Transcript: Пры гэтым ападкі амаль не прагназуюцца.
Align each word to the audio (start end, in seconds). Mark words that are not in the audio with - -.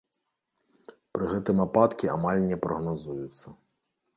Пры 1.17 1.27
гэтым 1.35 1.61
ападкі 1.65 2.11
амаль 2.17 2.43
не 2.53 2.57
прагназуюцца. 2.67 3.47